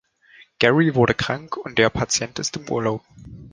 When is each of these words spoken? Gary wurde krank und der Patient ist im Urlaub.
Gary 0.57 0.95
wurde 0.95 1.13
krank 1.13 1.57
und 1.57 1.77
der 1.77 1.91
Patient 1.91 2.39
ist 2.39 2.57
im 2.57 2.67
Urlaub. 2.71 3.03